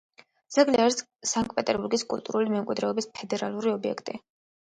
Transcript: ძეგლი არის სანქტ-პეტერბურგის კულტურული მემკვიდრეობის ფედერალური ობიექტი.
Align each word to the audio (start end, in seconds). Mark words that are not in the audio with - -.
ძეგლი 0.53 0.79
არის 0.83 0.95
სანქტ-პეტერბურგის 1.31 2.05
კულტურული 2.13 2.53
მემკვიდრეობის 2.55 3.09
ფედერალური 3.19 3.73
ობიექტი. 3.75 4.19